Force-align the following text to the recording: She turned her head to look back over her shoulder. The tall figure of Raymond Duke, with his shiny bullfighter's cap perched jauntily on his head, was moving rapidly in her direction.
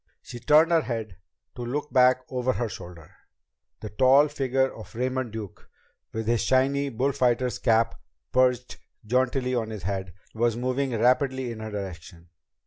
She 0.23 0.39
turned 0.39 0.71
her 0.71 0.81
head 0.81 1.17
to 1.55 1.61
look 1.63 1.93
back 1.93 2.21
over 2.27 2.53
her 2.53 2.67
shoulder. 2.67 3.13
The 3.81 3.91
tall 3.91 4.29
figure 4.29 4.73
of 4.75 4.95
Raymond 4.95 5.31
Duke, 5.31 5.69
with 6.11 6.25
his 6.25 6.41
shiny 6.41 6.89
bullfighter's 6.89 7.59
cap 7.59 8.01
perched 8.31 8.79
jauntily 9.05 9.53
on 9.53 9.69
his 9.69 9.83
head, 9.83 10.15
was 10.33 10.57
moving 10.57 10.99
rapidly 10.99 11.51
in 11.51 11.59
her 11.59 11.69
direction. 11.69 12.29